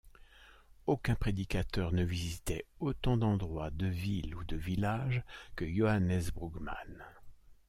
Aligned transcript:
Aucun 0.87 1.13
prédicateur 1.13 1.91
ne 1.91 2.01
visitait 2.03 2.65
autant 2.79 3.17
d'endroits, 3.17 3.69
de 3.69 3.85
villes 3.85 4.33
ou 4.33 4.43
de 4.45 4.55
villages 4.55 5.23
que 5.55 5.71
Johannes 5.71 6.23
Brugman. 6.33 7.05